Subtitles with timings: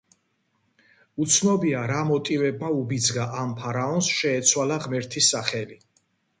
[1.25, 5.83] უცნობია რა მოტივებმა უბიძგა ამ ფარაონს შეეცვალა ღმერთის სახელი.